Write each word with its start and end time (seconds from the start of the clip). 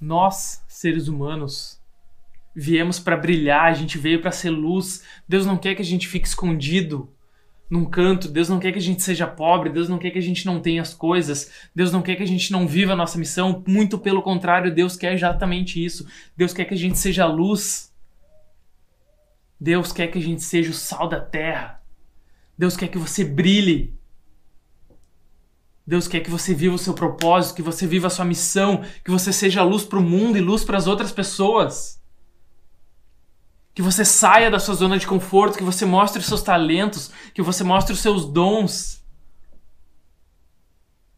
Nós, 0.00 0.64
seres 0.68 1.08
humanos, 1.08 1.80
viemos 2.54 2.98
para 2.98 3.16
brilhar, 3.16 3.64
a 3.64 3.74
gente 3.74 3.98
veio 3.98 4.20
para 4.20 4.30
ser 4.30 4.50
luz. 4.50 5.02
Deus 5.28 5.44
não 5.44 5.56
quer 5.56 5.74
que 5.74 5.82
a 5.82 5.84
gente 5.84 6.06
fique 6.06 6.26
escondido 6.26 7.12
num 7.70 7.84
canto, 7.84 8.28
Deus 8.28 8.48
não 8.48 8.58
quer 8.58 8.72
que 8.72 8.78
a 8.78 8.82
gente 8.82 9.02
seja 9.02 9.26
pobre, 9.26 9.68
Deus 9.68 9.88
não 9.88 9.98
quer 9.98 10.10
que 10.10 10.18
a 10.18 10.22
gente 10.22 10.46
não 10.46 10.58
tenha 10.58 10.80
as 10.80 10.94
coisas, 10.94 11.68
Deus 11.74 11.92
não 11.92 12.00
quer 12.00 12.16
que 12.16 12.22
a 12.22 12.26
gente 12.26 12.50
não 12.50 12.66
viva 12.66 12.94
a 12.94 12.96
nossa 12.96 13.18
missão, 13.18 13.62
muito 13.66 13.98
pelo 13.98 14.22
contrário, 14.22 14.74
Deus 14.74 14.96
quer 14.96 15.12
exatamente 15.12 15.84
isso. 15.84 16.06
Deus 16.36 16.54
quer 16.54 16.64
que 16.64 16.74
a 16.74 16.78
gente 16.78 16.98
seja 16.98 17.26
luz. 17.26 17.92
Deus 19.60 19.92
quer 19.92 20.06
que 20.06 20.18
a 20.18 20.22
gente 20.22 20.42
seja 20.42 20.70
o 20.70 20.74
sal 20.74 21.08
da 21.08 21.20
terra. 21.20 21.82
Deus 22.56 22.76
quer 22.76 22.88
que 22.88 22.98
você 22.98 23.24
brilhe. 23.24 23.97
Deus 25.88 26.06
quer 26.06 26.20
que 26.20 26.30
você 26.30 26.52
viva 26.52 26.74
o 26.74 26.78
seu 26.78 26.92
propósito, 26.92 27.56
que 27.56 27.62
você 27.62 27.86
viva 27.86 28.08
a 28.08 28.10
sua 28.10 28.22
missão, 28.26 28.84
que 29.02 29.10
você 29.10 29.32
seja 29.32 29.62
luz 29.62 29.84
para 29.84 29.98
o 29.98 30.02
mundo 30.02 30.36
e 30.36 30.40
luz 30.42 30.62
para 30.62 30.76
as 30.76 30.86
outras 30.86 31.10
pessoas. 31.10 31.98
Que 33.72 33.80
você 33.80 34.04
saia 34.04 34.50
da 34.50 34.58
sua 34.58 34.74
zona 34.74 34.98
de 34.98 35.06
conforto, 35.06 35.56
que 35.56 35.64
você 35.64 35.86
mostre 35.86 36.20
os 36.20 36.26
seus 36.26 36.42
talentos, 36.42 37.10
que 37.32 37.40
você 37.40 37.64
mostre 37.64 37.94
os 37.94 38.00
seus 38.00 38.26
dons. 38.26 39.02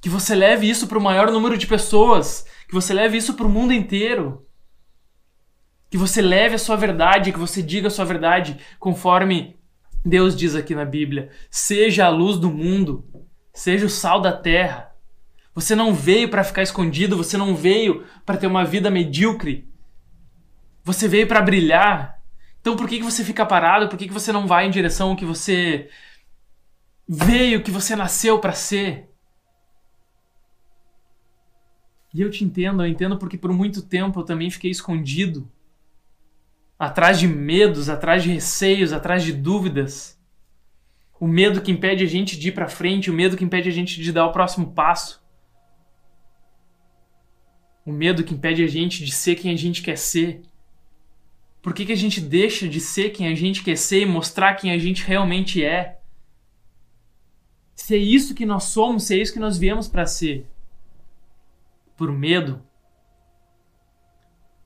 Que 0.00 0.08
você 0.08 0.34
leve 0.34 0.66
isso 0.66 0.86
para 0.86 0.96
o 0.96 1.02
maior 1.02 1.30
número 1.30 1.58
de 1.58 1.66
pessoas, 1.66 2.46
que 2.66 2.74
você 2.74 2.94
leve 2.94 3.18
isso 3.18 3.34
para 3.34 3.46
o 3.46 3.50
mundo 3.50 3.74
inteiro. 3.74 4.46
Que 5.90 5.98
você 5.98 6.22
leve 6.22 6.54
a 6.54 6.58
sua 6.58 6.76
verdade, 6.76 7.32
que 7.32 7.38
você 7.38 7.62
diga 7.62 7.88
a 7.88 7.90
sua 7.90 8.06
verdade, 8.06 8.56
conforme 8.80 9.58
Deus 10.02 10.34
diz 10.34 10.54
aqui 10.54 10.74
na 10.74 10.86
Bíblia: 10.86 11.30
seja 11.50 12.06
a 12.06 12.08
luz 12.08 12.38
do 12.38 12.50
mundo. 12.50 13.04
Seja 13.54 13.86
o 13.86 13.88
sal 13.88 14.20
da 14.20 14.32
terra. 14.32 14.92
Você 15.54 15.76
não 15.76 15.94
veio 15.94 16.28
para 16.28 16.42
ficar 16.42 16.62
escondido, 16.62 17.16
você 17.16 17.36
não 17.36 17.54
veio 17.54 18.04
para 18.26 18.36
ter 18.36 18.48
uma 18.48 18.64
vida 18.64 18.90
medíocre. 18.90 19.72
Você 20.82 21.06
veio 21.06 21.28
para 21.28 21.40
brilhar. 21.40 22.20
Então 22.60 22.74
por 22.74 22.88
que, 22.88 22.98
que 22.98 23.04
você 23.04 23.22
fica 23.22 23.46
parado? 23.46 23.88
Por 23.88 23.96
que, 23.96 24.08
que 24.08 24.12
você 24.12 24.32
não 24.32 24.48
vai 24.48 24.66
em 24.66 24.70
direção 24.70 25.10
ao 25.10 25.16
que 25.16 25.24
você 25.24 25.88
veio, 27.08 27.62
que 27.62 27.70
você 27.70 27.94
nasceu 27.94 28.40
para 28.40 28.52
ser? 28.52 29.08
E 32.12 32.20
eu 32.20 32.30
te 32.30 32.42
entendo, 32.42 32.82
eu 32.82 32.88
entendo 32.88 33.16
porque 33.16 33.38
por 33.38 33.52
muito 33.52 33.82
tempo 33.82 34.18
eu 34.18 34.24
também 34.24 34.50
fiquei 34.50 34.70
escondido. 34.72 35.48
Atrás 36.76 37.20
de 37.20 37.28
medos, 37.28 37.88
atrás 37.88 38.24
de 38.24 38.32
receios, 38.32 38.92
atrás 38.92 39.22
de 39.22 39.32
dúvidas 39.32 40.18
o 41.24 41.26
medo 41.26 41.62
que 41.62 41.72
impede 41.72 42.04
a 42.04 42.06
gente 42.06 42.38
de 42.38 42.48
ir 42.48 42.52
para 42.52 42.68
frente, 42.68 43.10
o 43.10 43.14
medo 43.14 43.34
que 43.34 43.42
impede 43.42 43.66
a 43.66 43.72
gente 43.72 43.98
de 43.98 44.12
dar 44.12 44.26
o 44.26 44.30
próximo 44.30 44.72
passo. 44.72 45.24
O 47.82 47.90
medo 47.90 48.22
que 48.22 48.34
impede 48.34 48.62
a 48.62 48.66
gente 48.66 49.02
de 49.02 49.10
ser 49.10 49.36
quem 49.36 49.50
a 49.50 49.56
gente 49.56 49.80
quer 49.80 49.96
ser. 49.96 50.42
Por 51.62 51.72
que, 51.72 51.86
que 51.86 51.92
a 51.92 51.96
gente 51.96 52.20
deixa 52.20 52.68
de 52.68 52.78
ser 52.78 53.08
quem 53.08 53.26
a 53.26 53.34
gente 53.34 53.64
quer 53.64 53.78
ser 53.78 54.02
e 54.02 54.06
mostrar 54.06 54.52
quem 54.56 54.70
a 54.70 54.76
gente 54.76 55.02
realmente 55.02 55.64
é? 55.64 55.98
Se 57.74 57.94
é 57.94 57.98
isso 57.98 58.34
que 58.34 58.44
nós 58.44 58.64
somos, 58.64 59.04
se 59.04 59.14
é 59.14 59.22
isso 59.22 59.32
que 59.32 59.40
nós 59.40 59.56
viemos 59.56 59.88
para 59.88 60.04
ser. 60.04 60.46
Por 61.96 62.12
medo, 62.12 62.62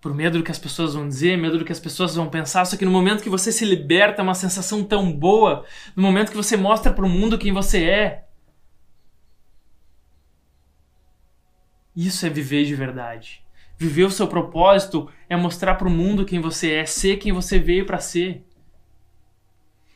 por 0.01 0.15
medo 0.15 0.39
do 0.39 0.45
que 0.45 0.51
as 0.51 0.59
pessoas 0.59 0.95
vão 0.95 1.09
dizer, 1.09 1.37
medo 1.37 1.59
do 1.59 1.65
que 1.65 1.73
as 1.73 1.81
pessoas 1.81 2.15
vão 2.15 2.29
pensar. 2.29 2.65
Só 2.65 2.77
que 2.77 2.85
no 2.85 2.91
momento 2.91 3.23
que 3.23 3.31
você 3.31 3.51
se 3.51 3.65
liberta, 3.65 4.23
é 4.23 4.25
uma 4.25 4.35
sensação 4.35 4.85
tão 4.85 5.13
boa. 5.13 5.65
No 5.97 6.03
momento 6.03 6.31
que 6.31 6.37
você 6.37 6.57
mostra 6.57 6.93
para 6.93 7.05
o 7.05 7.09
mundo 7.09 7.39
quem 7.39 7.53
você 7.53 7.85
é. 7.85 8.25
Isso 11.97 12.25
é 12.25 12.31
viver 12.31 12.65
de 12.65 12.77
verdade. 12.77 13.45
Viver 13.77 14.05
o 14.05 14.11
seu 14.11 14.29
propósito 14.29 15.11
é 15.29 15.37
mostrar 15.37 15.75
para 15.75 15.89
o 15.89 15.91
mundo 15.91 16.25
quem 16.25 16.41
você 16.41 16.73
é, 16.73 16.87
ser 16.87 17.17
quem 17.17 17.33
você 17.33 17.59
veio 17.59 17.85
para 17.85 17.99
ser. 17.99 18.45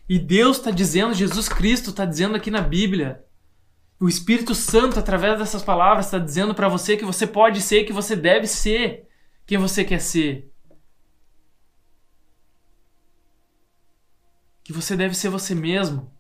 E 0.08 0.18
Deus 0.18 0.56
está 0.56 0.72
dizendo, 0.72 1.14
Jesus 1.14 1.48
Cristo 1.48 1.90
está 1.90 2.04
dizendo 2.04 2.36
aqui 2.36 2.50
na 2.50 2.60
Bíblia. 2.60 3.24
O 4.00 4.08
Espírito 4.08 4.52
Santo, 4.52 4.98
através 4.98 5.38
dessas 5.38 5.62
palavras, 5.62 6.06
está 6.06 6.18
dizendo 6.18 6.54
para 6.54 6.68
você 6.68 6.96
que 6.96 7.04
você 7.04 7.24
pode 7.24 7.60
ser, 7.60 7.84
que 7.84 7.92
você 7.92 8.16
deve 8.16 8.48
ser 8.48 9.08
quem 9.52 9.58
você 9.58 9.84
quer 9.84 10.00
ser. 10.00 10.50
Que 14.64 14.72
você 14.72 14.96
deve 14.96 15.14
ser 15.14 15.28
você 15.28 15.54
mesmo. 15.54 16.10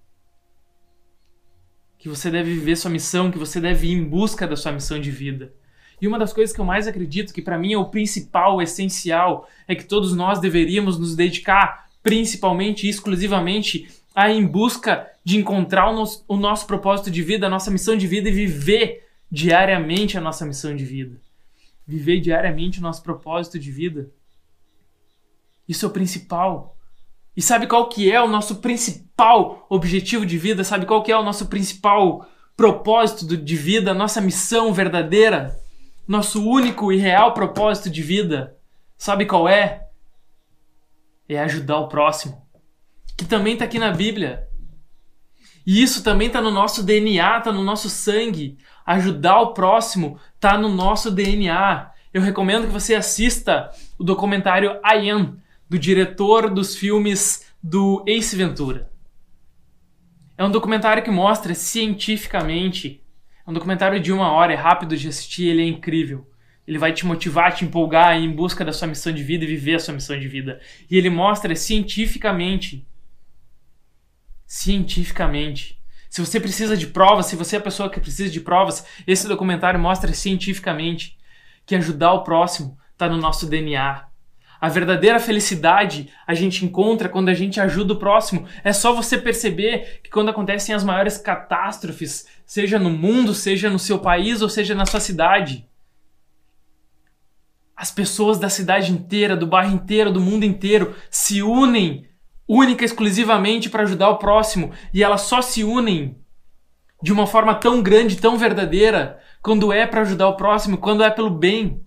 Que 1.96 2.10
você 2.10 2.30
deve 2.30 2.52
viver 2.52 2.76
sua 2.76 2.90
missão, 2.90 3.30
que 3.30 3.38
você 3.38 3.58
deve 3.58 3.86
ir 3.86 3.92
em 3.92 4.04
busca 4.04 4.46
da 4.46 4.54
sua 4.54 4.70
missão 4.70 5.00
de 5.00 5.10
vida. 5.10 5.54
E 5.98 6.06
uma 6.06 6.18
das 6.18 6.30
coisas 6.30 6.54
que 6.54 6.60
eu 6.60 6.64
mais 6.66 6.86
acredito, 6.86 7.32
que 7.32 7.40
para 7.40 7.56
mim 7.56 7.72
é 7.72 7.78
o 7.78 7.88
principal, 7.88 8.56
o 8.56 8.60
essencial, 8.60 9.48
é 9.66 9.74
que 9.74 9.84
todos 9.84 10.14
nós 10.14 10.38
deveríamos 10.38 10.98
nos 10.98 11.16
dedicar 11.16 11.88
principalmente 12.02 12.86
e 12.86 12.90
exclusivamente 12.90 13.88
a 14.14 14.30
ir 14.30 14.36
em 14.36 14.46
busca 14.46 15.10
de 15.24 15.38
encontrar 15.38 15.88
o 15.88 15.94
nosso, 15.94 16.22
o 16.28 16.36
nosso 16.36 16.66
propósito 16.66 17.10
de 17.10 17.22
vida, 17.22 17.46
a 17.46 17.50
nossa 17.50 17.70
missão 17.70 17.96
de 17.96 18.06
vida 18.06 18.28
e 18.28 18.32
viver 18.32 19.08
diariamente 19.30 20.18
a 20.18 20.20
nossa 20.20 20.44
missão 20.44 20.76
de 20.76 20.84
vida 20.84 21.18
viver 21.86 22.20
diariamente 22.20 22.78
o 22.78 22.82
nosso 22.82 23.02
propósito 23.02 23.58
de 23.58 23.70
vida. 23.70 24.10
Isso 25.68 25.86
é 25.86 25.88
o 25.88 25.92
principal. 25.92 26.76
E 27.36 27.40
sabe 27.40 27.66
qual 27.66 27.88
que 27.88 28.10
é 28.10 28.20
o 28.20 28.28
nosso 28.28 28.56
principal 28.56 29.66
objetivo 29.70 30.26
de 30.26 30.36
vida? 30.36 30.64
Sabe 30.64 30.86
qual 30.86 31.02
que 31.02 31.10
é 31.10 31.16
o 31.16 31.22
nosso 31.22 31.46
principal 31.46 32.26
propósito 32.56 33.36
de 33.36 33.56
vida, 33.56 33.94
nossa 33.94 34.20
missão 34.20 34.72
verdadeira? 34.72 35.58
Nosso 36.06 36.46
único 36.46 36.92
e 36.92 36.98
real 36.98 37.32
propósito 37.32 37.88
de 37.88 38.02
vida? 38.02 38.56
Sabe 38.98 39.24
qual 39.24 39.48
é? 39.48 39.88
É 41.28 41.38
ajudar 41.40 41.78
o 41.78 41.88
próximo. 41.88 42.46
Que 43.16 43.24
também 43.24 43.54
está 43.54 43.64
aqui 43.64 43.78
na 43.78 43.92
Bíblia. 43.92 44.48
E 45.66 45.82
isso 45.82 46.02
também 46.02 46.26
está 46.26 46.40
no 46.40 46.50
nosso 46.50 46.82
DNA, 46.82 47.38
está 47.38 47.52
no 47.52 47.62
nosso 47.62 47.88
sangue. 47.88 48.58
Ajudar 48.84 49.40
o 49.40 49.54
próximo 49.54 50.18
está 50.34 50.58
no 50.58 50.68
nosso 50.68 51.10
DNA. 51.10 51.90
Eu 52.12 52.20
recomendo 52.20 52.66
que 52.66 52.72
você 52.72 52.94
assista 52.94 53.70
o 53.98 54.04
documentário 54.04 54.80
I 54.84 55.10
Am, 55.10 55.36
do 55.68 55.78
diretor 55.78 56.50
dos 56.50 56.76
filmes 56.76 57.46
do 57.62 58.04
Ace 58.06 58.36
Ventura. 58.36 58.90
É 60.36 60.44
um 60.44 60.50
documentário 60.50 61.02
que 61.02 61.10
mostra 61.10 61.54
cientificamente. 61.54 63.02
É 63.46 63.50
um 63.50 63.54
documentário 63.54 64.00
de 64.00 64.12
uma 64.12 64.32
hora, 64.32 64.52
é 64.52 64.56
rápido 64.56 64.96
de 64.96 65.08
assistir, 65.08 65.48
ele 65.48 65.62
é 65.62 65.66
incrível. 65.66 66.28
Ele 66.66 66.78
vai 66.78 66.92
te 66.92 67.06
motivar, 67.06 67.54
te 67.54 67.64
empolgar 67.64 68.16
em 68.16 68.30
busca 68.30 68.64
da 68.64 68.72
sua 68.72 68.88
missão 68.88 69.12
de 69.12 69.22
vida 69.22 69.44
e 69.44 69.48
viver 69.48 69.76
a 69.76 69.78
sua 69.78 69.94
missão 69.94 70.18
de 70.18 70.28
vida. 70.28 70.60
E 70.90 70.96
ele 70.96 71.10
mostra 71.10 71.54
cientificamente 71.54 72.86
cientificamente. 74.52 75.80
Se 76.10 76.20
você 76.20 76.38
precisa 76.38 76.76
de 76.76 76.86
provas, 76.86 77.24
se 77.24 77.34
você 77.34 77.56
é 77.56 77.58
a 77.58 77.62
pessoa 77.62 77.88
que 77.88 77.98
precisa 77.98 78.30
de 78.30 78.38
provas, 78.38 78.84
esse 79.06 79.26
documentário 79.26 79.80
mostra 79.80 80.12
cientificamente 80.12 81.16
que 81.64 81.74
ajudar 81.74 82.12
o 82.12 82.22
próximo 82.22 82.76
está 82.92 83.08
no 83.08 83.16
nosso 83.16 83.46
DNA. 83.46 84.04
A 84.60 84.68
verdadeira 84.68 85.18
felicidade 85.18 86.10
a 86.26 86.34
gente 86.34 86.66
encontra 86.66 87.08
quando 87.08 87.30
a 87.30 87.34
gente 87.34 87.58
ajuda 87.62 87.94
o 87.94 87.98
próximo. 87.98 88.46
É 88.62 88.74
só 88.74 88.92
você 88.92 89.16
perceber 89.16 90.02
que 90.04 90.10
quando 90.10 90.28
acontecem 90.28 90.74
as 90.74 90.84
maiores 90.84 91.16
catástrofes, 91.16 92.26
seja 92.44 92.78
no 92.78 92.90
mundo, 92.90 93.32
seja 93.32 93.70
no 93.70 93.78
seu 93.78 94.00
país 94.00 94.42
ou 94.42 94.50
seja 94.50 94.74
na 94.74 94.84
sua 94.84 95.00
cidade, 95.00 95.66
as 97.74 97.90
pessoas 97.90 98.38
da 98.38 98.50
cidade 98.50 98.92
inteira, 98.92 99.34
do 99.34 99.46
bairro 99.46 99.74
inteiro, 99.74 100.12
do 100.12 100.20
mundo 100.20 100.44
inteiro 100.44 100.94
se 101.10 101.42
unem 101.42 102.06
única 102.48 102.84
exclusivamente 102.84 103.70
para 103.70 103.82
ajudar 103.82 104.10
o 104.10 104.18
próximo 104.18 104.72
e 104.92 105.02
elas 105.02 105.22
só 105.22 105.40
se 105.40 105.64
unem 105.64 106.16
de 107.02 107.12
uma 107.12 107.26
forma 107.26 107.54
tão 107.54 107.82
grande, 107.82 108.16
tão 108.16 108.38
verdadeira, 108.38 109.20
quando 109.42 109.72
é 109.72 109.86
para 109.86 110.02
ajudar 110.02 110.28
o 110.28 110.36
próximo, 110.36 110.78
quando 110.78 111.02
é 111.02 111.10
pelo 111.10 111.30
bem, 111.30 111.84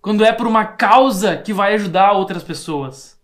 quando 0.00 0.24
é 0.24 0.32
por 0.32 0.46
uma 0.46 0.64
causa 0.64 1.36
que 1.36 1.52
vai 1.52 1.74
ajudar 1.74 2.12
outras 2.12 2.44
pessoas. 2.44 3.20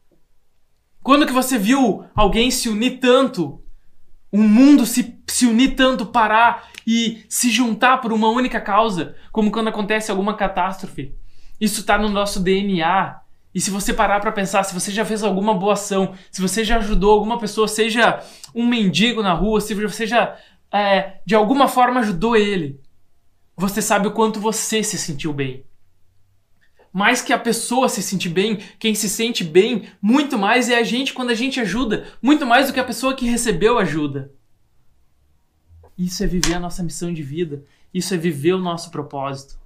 Quando 1.03 1.27
que 1.27 1.33
você 1.33 1.57
viu 1.57 2.05
alguém 2.15 2.51
se 2.51 2.69
unir 2.69 2.99
tanto, 2.99 3.63
um 4.33 4.47
mundo 4.47 4.85
se, 4.85 5.19
se 5.27 5.47
unir 5.47 5.75
tanto, 5.75 6.07
parar 6.07 6.69
e 6.87 7.25
se 7.29 7.51
juntar 7.51 7.99
por 7.99 8.13
uma 8.13 8.29
única 8.29 8.61
causa, 8.61 9.15
como 9.33 9.51
quando 9.51 9.69
acontece 9.69 10.11
alguma 10.11 10.35
catástrofe? 10.35 11.15
Isso 11.61 11.81
está 11.81 11.99
no 11.99 12.09
nosso 12.09 12.41
DNA. 12.41 13.21
E 13.59 13.61
se 13.61 13.73
você 13.73 13.93
parar 13.93 14.21
para 14.21 14.31
pensar, 14.31 14.63
se 14.63 14.73
você 14.73 14.93
já 14.93 15.05
fez 15.05 15.25
alguma 15.25 15.53
boa 15.53 15.73
ação, 15.73 16.15
se 16.31 16.41
você 16.41 16.63
já 16.63 16.77
ajudou 16.77 17.11
alguma 17.11 17.41
pessoa, 17.41 17.67
seja 17.67 18.23
um 18.55 18.65
mendigo 18.65 19.21
na 19.21 19.33
rua, 19.33 19.61
se 19.61 19.75
você 19.75 20.07
já 20.07 20.39
é, 20.73 21.19
de 21.27 21.35
alguma 21.35 21.67
forma 21.67 21.99
ajudou 21.99 22.37
ele, 22.37 22.81
você 23.57 23.83
sabe 23.83 24.07
o 24.07 24.13
quanto 24.13 24.39
você 24.39 24.81
se 24.85 24.97
sentiu 24.97 25.33
bem. 25.33 25.65
Mais 26.93 27.21
que 27.21 27.33
a 27.33 27.39
pessoa 27.39 27.89
se 27.89 28.01
sentir 28.01 28.29
bem, 28.29 28.61
quem 28.79 28.95
se 28.95 29.09
sente 29.09 29.43
bem 29.43 29.89
muito 30.01 30.39
mais 30.39 30.69
é 30.69 30.79
a 30.79 30.85
gente 30.85 31.13
quando 31.13 31.31
a 31.31 31.35
gente 31.35 31.59
ajuda, 31.59 32.07
muito 32.23 32.47
mais 32.47 32.69
do 32.69 32.73
que 32.73 32.79
a 32.79 32.85
pessoa 32.85 33.17
que 33.17 33.27
recebeu 33.27 33.77
ajuda. 33.77 34.31
Isso 35.99 36.23
é 36.23 36.29
viver 36.29 36.55
a 36.55 36.61
nossa 36.61 36.85
missão 36.85 37.13
de 37.13 37.25
vida, 37.25 37.65
isso 37.93 38.15
é 38.15 38.17
viver 38.17 38.53
o 38.53 38.61
nosso 38.61 38.89
propósito. 38.93 39.59